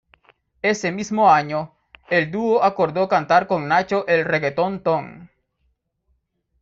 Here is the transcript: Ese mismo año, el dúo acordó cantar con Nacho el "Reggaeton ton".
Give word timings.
Ese 0.63 0.91
mismo 0.91 1.29
año, 1.31 1.75
el 2.09 2.31
dúo 2.31 2.63
acordó 2.63 3.07
cantar 3.07 3.45
con 3.45 3.67
Nacho 3.67 4.07
el 4.07 4.25
"Reggaeton 4.25 4.81
ton". 4.81 5.29